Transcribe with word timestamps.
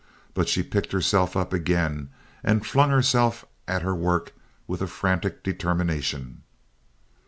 But 0.33 0.49
she 0.49 0.63
picked 0.63 0.93
herself 0.93 1.37
up 1.37 1.53
again 1.53 2.09
and 2.43 2.65
flung 2.65 2.89
herself 2.89 3.45
at 3.67 3.83
her 3.83 3.93
work 3.93 4.33
with 4.65 4.81
a 4.81 4.87
frantic 4.87 5.43
determination. 5.43 6.41